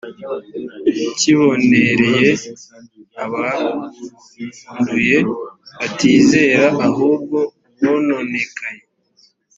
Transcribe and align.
kibonereye 1.17 2.29
abanduye 3.23 5.17
batizera 5.79 6.65
ahubwo 6.89 7.37
bononekaye 7.79 8.83